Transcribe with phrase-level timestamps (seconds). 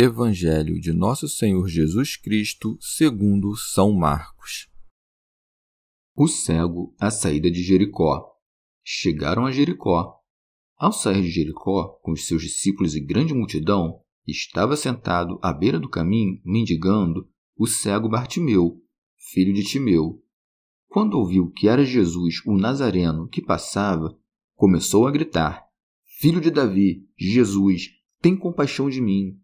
[0.00, 4.68] Evangelho de Nosso Senhor Jesus Cristo, segundo São Marcos.
[6.14, 8.24] O cego à saída de Jericó.
[8.84, 10.20] Chegaram a Jericó.
[10.76, 15.80] Ao sair de Jericó, com os seus discípulos e grande multidão, estava sentado à beira
[15.80, 18.80] do caminho, mendigando, o cego Bartimeu,
[19.32, 20.22] filho de Timeu.
[20.86, 24.16] Quando ouviu que era Jesus, o Nazareno, que passava,
[24.54, 25.66] começou a gritar:
[26.20, 27.88] Filho de Davi, Jesus,
[28.22, 29.36] tem compaixão de mim.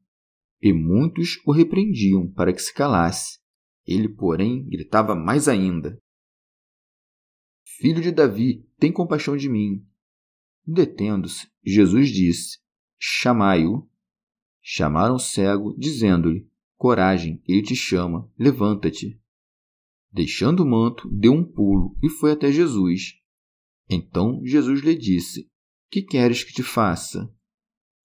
[0.65, 3.39] E muitos o repreendiam para que se calasse.
[3.87, 6.03] Ele, porém, gritava mais ainda:
[7.63, 9.87] Filho de Davi, tem compaixão de mim.
[10.67, 12.61] Detendo-se, Jesus disse:
[12.99, 13.87] Chamai-o.
[14.63, 19.21] Chamaram o cego, dizendo-lhe: Coragem, ele te chama, levanta-te.
[20.11, 23.21] Deixando o manto, deu um pulo e foi até Jesus.
[23.87, 25.47] Então Jesus lhe disse:
[25.91, 27.31] Que queres que te faça?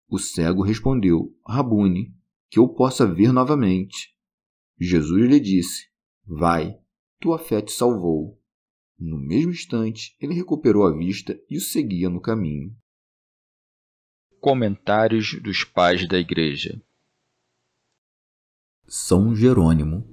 [0.09, 2.18] O cego respondeu: Rabune,
[2.49, 4.13] que eu possa ver novamente.
[4.79, 5.87] Jesus lhe disse:
[6.25, 6.77] Vai,
[7.19, 8.39] tua fé te salvou.
[8.97, 12.75] No mesmo instante, ele recuperou a vista e o seguia no caminho.
[14.41, 16.81] Comentários dos Pais da Igreja
[18.87, 20.07] São Jerônimo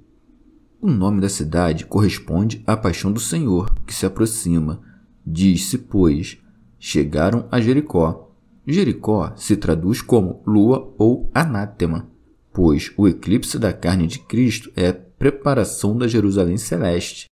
[0.81, 4.83] O nome da cidade corresponde à paixão do Senhor, que se aproxima.
[5.25, 6.41] Diz-se, pois,
[6.77, 8.35] chegaram a Jericó.
[8.65, 12.16] Jericó se traduz como lua ou anátema
[12.57, 17.27] pois o eclipse da carne de Cristo é a preparação da Jerusalém celeste.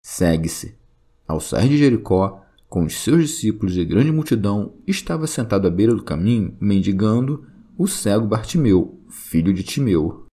[0.00, 0.78] Segue-se.
[1.26, 5.92] Ao sair de Jericó, com os seus discípulos e grande multidão, estava sentado à beira
[5.92, 10.24] do caminho, mendigando, o cego Bartimeu, filho de Timeu.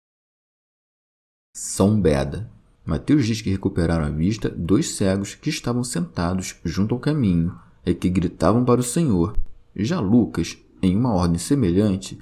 [1.56, 2.53] São Beda.
[2.84, 7.95] Mateus diz que recuperaram a vista dois cegos que estavam sentados junto ao caminho e
[7.95, 9.34] que gritavam para o Senhor.
[9.75, 12.19] Já Lucas, em uma ordem semelhante,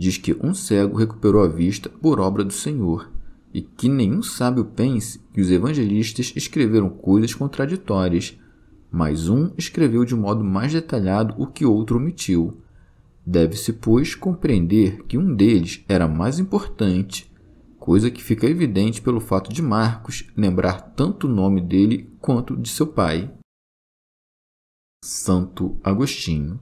[0.00, 3.12] diz que um cego recuperou a vista por obra do Senhor,
[3.52, 8.34] e que nenhum sábio pense que os evangelistas escreveram coisas contraditórias,
[8.90, 12.62] mas um escreveu de modo mais detalhado o que outro omitiu.
[13.26, 17.30] Deve-se, pois, compreender que um deles era mais importante,
[17.78, 22.70] coisa que fica evidente pelo fato de Marcos lembrar tanto o nome dele quanto de
[22.70, 23.30] seu pai.
[25.04, 26.58] Santo Agostinho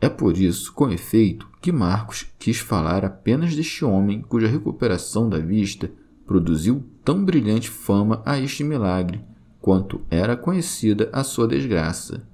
[0.00, 5.38] é por isso, com efeito, que Marcos quis falar apenas deste homem cuja recuperação da
[5.38, 5.90] vista
[6.26, 9.20] produziu tão brilhante fama a este milagre,
[9.60, 12.26] quanto era conhecida a sua desgraça.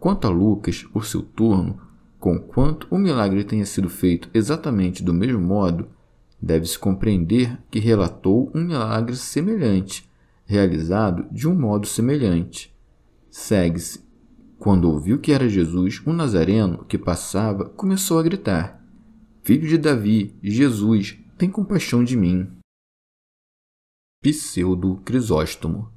[0.00, 1.80] Quanto a Lucas, por seu turno,
[2.18, 5.88] conquanto o milagre tenha sido feito exatamente do mesmo modo,
[6.40, 10.08] deve-se compreender que relatou um milagre semelhante,
[10.44, 12.74] realizado de um modo semelhante.
[13.30, 14.07] Segue-se
[14.58, 18.84] quando ouviu que era Jesus, um nazareno que passava, começou a gritar:
[19.42, 22.50] Filho de Davi, Jesus, tem compaixão de mim.
[24.20, 25.92] Pseudo Crisóstomo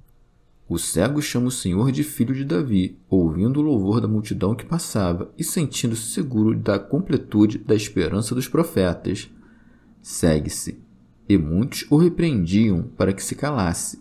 [0.69, 4.63] O cego chama o Senhor de filho de Davi, ouvindo o louvor da multidão que
[4.63, 9.27] passava e sentindo-se seguro da completude da esperança dos profetas.
[10.03, 10.79] Segue-se,
[11.27, 13.97] e muitos o repreendiam para que se calasse.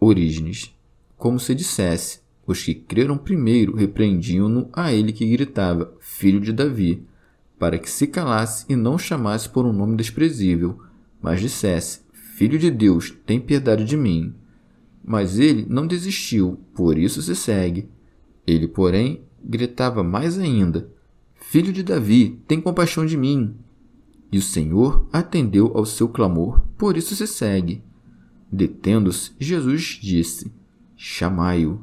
[0.00, 0.74] Orígenes,
[1.16, 7.02] como se dissesse, os que creram primeiro repreendiam-no a ele que gritava, filho de Davi,
[7.58, 10.78] para que se calasse e não chamasse por um nome desprezível,
[11.20, 12.00] mas dissesse,
[12.36, 14.34] filho de Deus, tem piedade de mim.
[15.04, 17.88] Mas ele não desistiu, por isso se segue.
[18.46, 20.88] Ele, porém, gritava mais ainda,
[21.34, 23.56] filho de Davi, tem compaixão de mim.
[24.30, 27.82] E o Senhor atendeu ao seu clamor, por isso se segue.
[28.52, 30.52] Detendo-se, Jesus disse,
[30.96, 31.80] chamai-o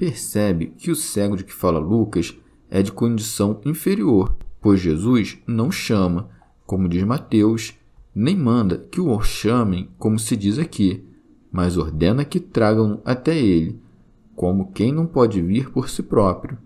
[0.00, 2.36] percebe que o cego de que fala Lucas
[2.70, 6.28] é de condição inferior pois Jesus não chama,
[6.66, 7.74] como diz Mateus,
[8.14, 11.04] nem manda que o chamem, como se diz aqui,
[11.50, 13.80] mas ordena que tragam até ele,
[14.36, 16.58] como quem não pode vir por si próprio.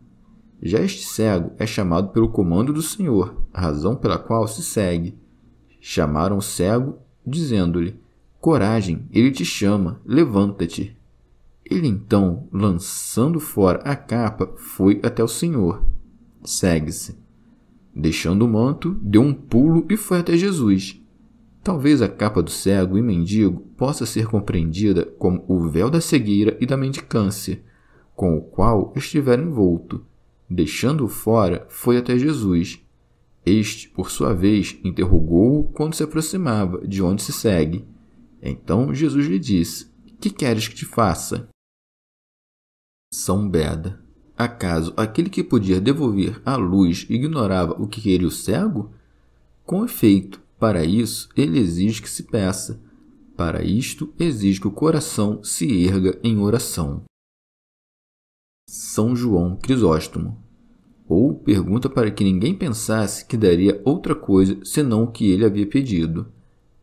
[0.63, 5.19] Já este cego é chamado pelo comando do Senhor, razão pela qual se segue.
[5.81, 8.01] Chamaram o cego, dizendo-lhe:
[8.41, 10.97] Coragem, ele te chama, levanta-te.
[11.69, 15.83] Ele então, lançando fora a capa, foi até o Senhor.
[16.45, 17.19] Segue-se.
[17.95, 21.01] Deixando o manto, deu um pulo e foi até Jesus.
[21.63, 26.57] Talvez a capa do cego e mendigo possa ser compreendida como o véu da cegueira
[26.61, 27.63] e da mendicância,
[28.15, 30.05] com o qual estivera envolto.
[30.51, 32.85] Deixando-o fora, foi até Jesus.
[33.47, 37.85] Este, por sua vez, interrogou-o quando se aproximava de onde se segue.
[38.43, 39.91] Então Jesus lhe disse:
[40.21, 41.49] Que queres que te faça?
[43.15, 44.01] São Beda.
[44.37, 48.91] Acaso aquele que podia devolver a luz ignorava o que queria o cego?
[49.65, 52.83] Com efeito, para isso ele exige que se peça.
[53.37, 57.05] Para isto exige que o coração se erga em oração.
[58.69, 60.37] São João Crisóstomo.
[61.09, 65.69] Ou pergunta para que ninguém pensasse que daria outra coisa senão o que ele havia
[65.69, 66.33] pedido.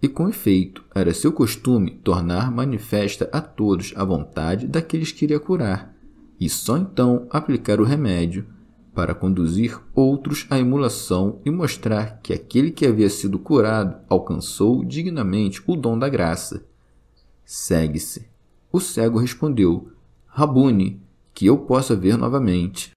[0.02, 5.40] E com efeito, era seu costume tornar manifesta a todos a vontade daqueles que iria
[5.40, 6.00] curar
[6.42, 8.48] e só então aplicar o remédio,
[8.96, 15.62] para conduzir outros à emulação e mostrar que aquele que havia sido curado alcançou dignamente
[15.68, 16.66] o dom da graça.
[17.46, 18.28] Segue-se.
[18.72, 19.92] O cego respondeu:
[20.26, 21.00] Rabune,
[21.32, 22.92] que eu possa ver novamente.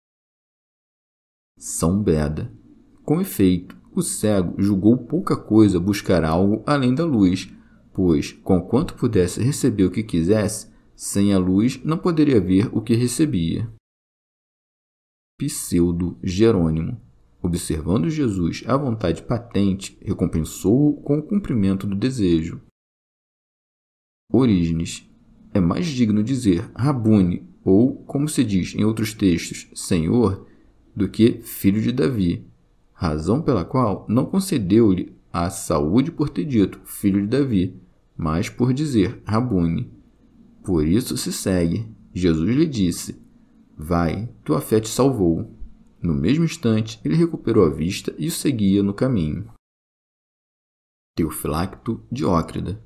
[1.58, 2.50] São Beda.
[3.04, 7.52] Com efeito, o cego julgou pouca coisa buscar algo além da luz,
[7.92, 12.94] pois, conquanto pudesse receber o que quisesse, sem a luz, não poderia ver o que
[12.94, 13.70] recebia.
[15.38, 17.00] Pseudo Jerônimo,
[17.42, 22.60] observando Jesus à vontade patente, recompensou-o com o cumprimento do desejo.
[24.32, 25.08] Orígenes.
[25.52, 30.48] É mais digno dizer Rabune, ou, como se diz em outros textos, Senhor,
[30.94, 32.44] do que filho de Davi,
[32.92, 37.80] razão pela qual não concedeu-lhe a saúde por ter dito filho de Davi,
[38.16, 39.93] mas por dizer Rabune.
[40.64, 41.86] Por isso se segue.
[42.14, 43.22] Jesus lhe disse:
[43.76, 45.54] Vai, tua fé te salvou.
[46.02, 49.52] No mesmo instante, ele recuperou a vista e o seguia no caminho.
[51.16, 52.82] Teofilacto Diócrida.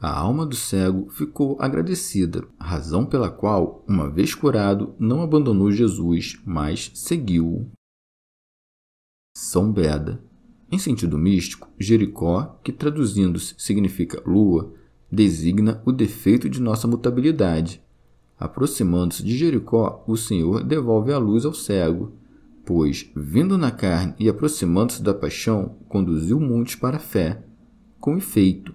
[0.00, 6.42] A alma do cego ficou agradecida, razão pela qual, uma vez curado, não abandonou Jesus,
[6.44, 7.70] mas seguiu-o.
[9.36, 10.22] São Beda.
[10.70, 14.74] Em sentido místico, Jericó, que traduzindo-se significa lua,
[15.12, 17.82] designa o defeito de nossa mutabilidade.
[18.40, 22.14] Aproximando-se de Jericó, o Senhor devolve a luz ao cego,
[22.64, 27.44] pois, vindo na carne e aproximando-se da paixão, conduziu muitos para a fé.
[28.00, 28.74] Com efeito,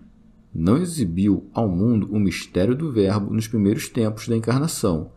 [0.53, 5.11] não exibiu ao mundo o mistério do Verbo nos primeiros tempos da encarnação,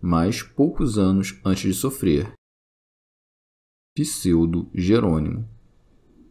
[0.00, 2.32] mas poucos anos antes de sofrer.
[3.94, 5.46] Pseudo Jerônimo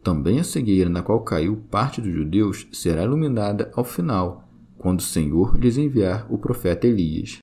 [0.02, 5.04] também a cegueira na qual caiu parte dos judeus será iluminada ao final, quando o
[5.04, 7.38] Senhor lhes enviar o profeta Elias.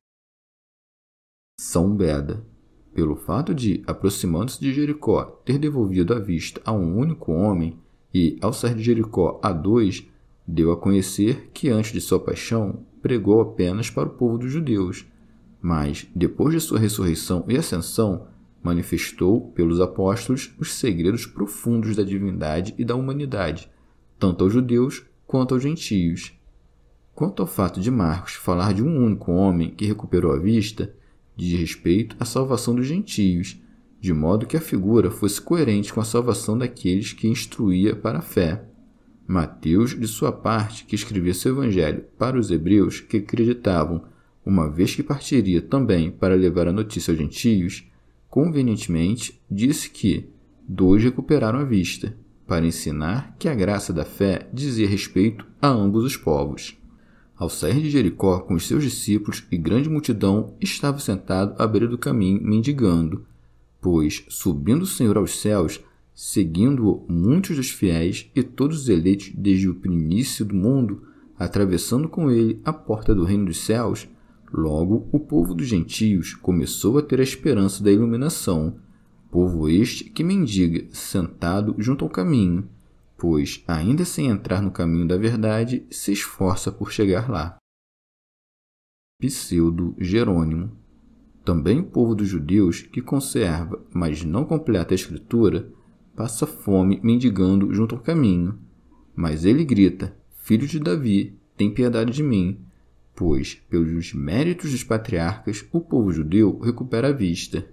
[1.60, 2.46] São Beda.
[2.94, 7.80] Pelo fato de, aproximando-se de Jericó, ter devolvido a vista a um único homem,
[8.14, 10.06] e, ao sair de Jericó a dois,
[10.46, 15.06] deu a conhecer que, antes de sua paixão, pregou apenas para o povo dos judeus,
[15.62, 18.28] mas, depois de sua ressurreição e ascensão,
[18.62, 23.70] manifestou pelos apóstolos os segredos profundos da divindade e da humanidade,
[24.18, 26.34] tanto aos judeus quanto aos gentios.
[27.14, 30.94] Quanto ao fato de Marcos falar de um único homem que recuperou a vista,
[31.36, 33.62] diz respeito à salvação dos gentios,
[34.00, 38.22] de modo que a figura fosse coerente com a salvação daqueles que instruía para a
[38.22, 38.66] fé.
[39.28, 44.04] Mateus, de sua parte, que escrevia seu evangelho para os hebreus que acreditavam,
[44.46, 47.89] uma vez que partiria também para levar a notícia aos gentios,
[48.30, 50.30] convenientemente, disse que
[50.68, 56.04] dois recuperaram a vista, para ensinar que a graça da fé dizia respeito a ambos
[56.04, 56.78] os povos.
[57.36, 61.88] Ao sair de Jericó com os seus discípulos e grande multidão, estava sentado à beira
[61.88, 63.26] do caminho mendigando,
[63.80, 65.80] pois, subindo o Senhor aos céus,
[66.14, 71.04] seguindo-o muitos dos fiéis e todos os eleitos desde o início do mundo,
[71.38, 74.08] atravessando com ele a porta do reino dos céus,
[74.52, 78.80] Logo, o povo dos gentios começou a ter a esperança da iluminação,
[79.30, 82.68] povo este que mendiga sentado junto ao caminho,
[83.18, 87.58] pois, ainda sem entrar no caminho da verdade, se esforça por chegar lá.
[89.22, 90.72] Pseudo Jerônimo.
[91.44, 95.70] Também o povo dos judeus que conserva, mas não completa a Escritura,
[96.16, 98.58] passa fome mendigando junto ao caminho.
[99.16, 102.62] Mas ele grita: Filho de Davi, tem piedade de mim.
[103.20, 107.68] Pois, pelos méritos dos patriarcas, o povo judeu recupera a vista.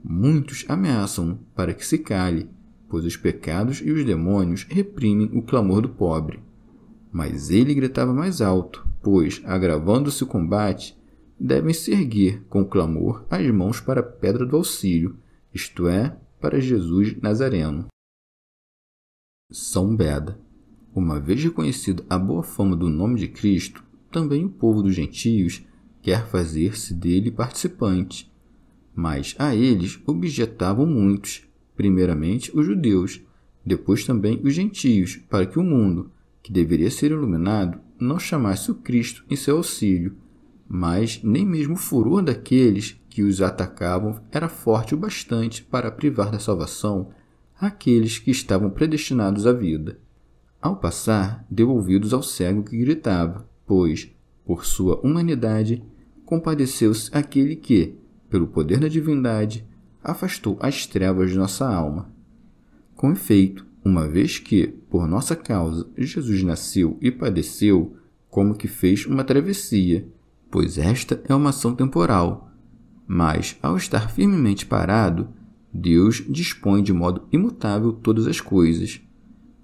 [0.00, 2.48] Muitos ameaçam para que se cale,
[2.88, 6.38] pois os pecados e os demônios reprimem o clamor do pobre.
[7.10, 10.96] Mas ele gritava mais alto, pois, agravando-se o combate,
[11.36, 15.16] devem se erguer com clamor as mãos para a pedra do auxílio,
[15.52, 17.88] isto é, para Jesus Nazareno.
[19.50, 20.38] São Beda.
[20.94, 25.64] Uma vez reconhecida a boa fama do nome de Cristo, também o povo dos gentios
[26.02, 28.30] quer fazer-se dele participante.
[28.94, 31.42] Mas a eles objetavam muitos,
[31.76, 33.22] primeiramente os judeus,
[33.64, 36.10] depois também os gentios, para que o mundo,
[36.42, 40.16] que deveria ser iluminado, não chamasse o Cristo em seu auxílio,
[40.68, 46.30] mas nem mesmo o furor daqueles que os atacavam era forte o bastante para privar
[46.30, 47.10] da salvação
[47.60, 49.98] aqueles que estavam predestinados à vida.
[50.62, 54.10] Ao passar, deu ouvidos ao cego que gritava, pois,
[54.44, 55.80] por sua humanidade,
[56.24, 57.94] compadeceu-se aquele que,
[58.28, 59.64] pelo poder da divindade,
[60.02, 62.10] afastou as trevas de nossa alma.
[62.96, 67.94] Com efeito, uma vez que, por nossa causa, Jesus nasceu e padeceu,
[68.28, 70.04] como que fez uma travessia,
[70.50, 72.50] pois esta é uma ação temporal.
[73.06, 75.28] Mas, ao estar firmemente parado,
[75.72, 79.00] Deus dispõe de modo imutável todas as coisas.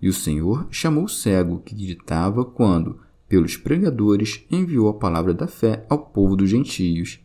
[0.01, 5.47] E o Senhor chamou o cego que gritava quando, pelos pregadores, enviou a palavra da
[5.47, 7.21] fé ao povo dos gentios.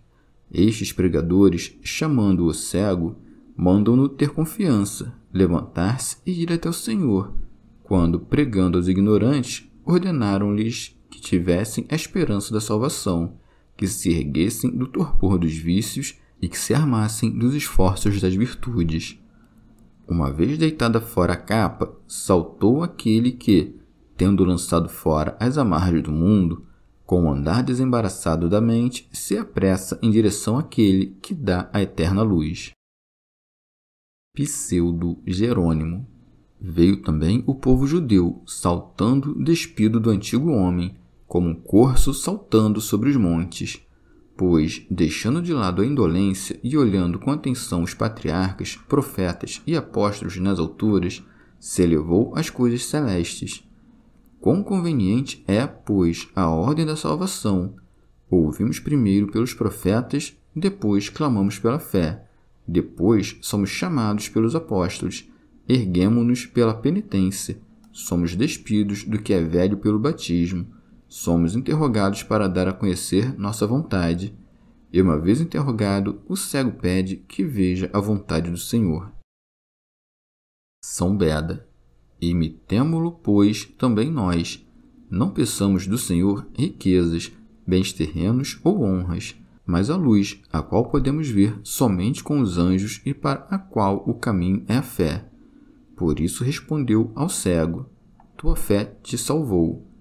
[0.51, 3.15] Estes pregadores, chamando o cego,
[3.55, 7.33] mandam-no ter confiança, levantar-se e ir até o Senhor,
[7.83, 13.39] quando, pregando aos ignorantes, ordenaram-lhes que tivessem a esperança da salvação
[13.81, 19.19] que se erguessem do torpor dos vícios e que se armassem dos esforços das virtudes.
[20.07, 23.75] Uma vez deitada fora a capa, saltou aquele que,
[24.21, 26.63] tendo lançado fora as amarras do mundo,
[27.07, 32.21] com o andar desembaraçado da mente, se apressa em direção àquele que dá a eterna
[32.21, 32.69] luz.
[34.31, 36.07] Pseudo Jerônimo.
[36.59, 43.09] Veio também o povo judeu, saltando despido do antigo homem, como um corso saltando sobre
[43.09, 43.81] os montes.
[44.37, 50.37] Pois, deixando de lado a indolência e olhando com atenção os patriarcas, profetas e apóstolos
[50.37, 51.23] nas alturas,
[51.59, 53.63] se elevou às coisas celestes.
[54.41, 57.75] Quão conveniente é, pois, a ordem da salvação.
[58.29, 62.25] Ouvimos primeiro pelos profetas, depois clamamos pela fé,
[62.67, 65.29] depois somos chamados pelos apóstolos,
[65.69, 67.61] erguemo-nos pela penitência,
[67.93, 70.81] somos despidos do que é velho pelo batismo
[71.11, 74.33] somos interrogados para dar a conhecer nossa vontade,
[74.93, 79.11] e uma vez interrogado, o cego pede que veja a vontade do Senhor.
[80.81, 81.67] São Beda.
[82.21, 84.65] Imitemo-lo, pois, também nós.
[85.09, 87.31] Não peçamos do Senhor riquezas,
[87.65, 89.35] bens terrenos ou honras,
[89.65, 94.03] mas a luz, a qual podemos ver somente com os anjos e para a qual
[94.07, 95.25] o caminho é a fé.
[95.95, 97.89] Por isso respondeu ao cego:
[98.37, 99.91] Tua fé te salvou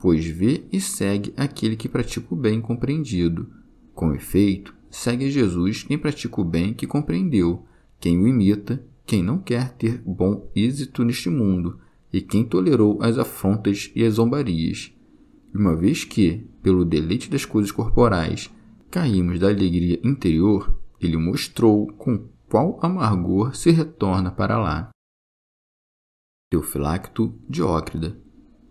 [0.00, 3.48] pois vê e segue aquele que pratica o bem compreendido.
[3.94, 7.64] Com efeito, segue Jesus quem pratica o bem que compreendeu,
[8.00, 11.80] quem o imita, quem não quer ter bom êxito neste mundo,
[12.12, 14.92] e quem tolerou as afrontas e as zombarias.
[15.52, 18.48] Uma vez que, pelo deleite das coisas corporais,
[18.88, 24.90] caímos da alegria interior, ele mostrou com qual amargor se retorna para lá.
[26.52, 28.16] Teofilacto Diócrida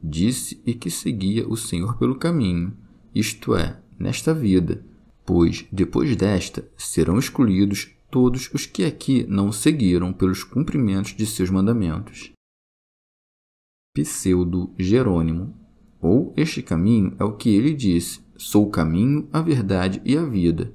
[0.02, 2.78] disse e que seguia o Senhor pelo caminho,
[3.14, 4.86] isto é, nesta vida,
[5.26, 11.50] pois depois desta serão excluídos todos os que aqui não seguiram pelos cumprimentos de seus
[11.50, 12.32] mandamentos.
[13.94, 15.56] Pseudo Jerônimo,
[16.02, 20.24] ou este caminho é o que ele disse: sou o caminho, a verdade e a
[20.24, 20.74] vida.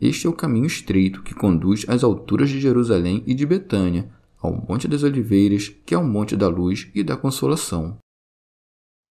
[0.00, 4.54] Este é o caminho estreito que conduz às alturas de Jerusalém e de Betânia, ao
[4.54, 7.98] Monte das Oliveiras, que é o Monte da Luz e da Consolação.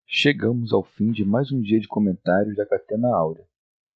[0.06, 3.46] Chegamos ao fim de mais um dia de comentários da Catena Áurea.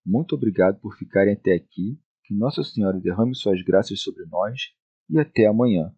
[0.06, 1.98] Muito obrigado por ficarem até aqui.
[2.32, 4.72] Que Nossa Senhora derrame suas graças sobre nós
[5.10, 5.94] e até amanhã.